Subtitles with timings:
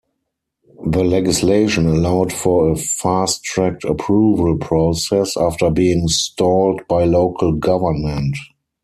[0.87, 8.35] The legislation allowed for a fast-tracked approval process after being stalled by local government.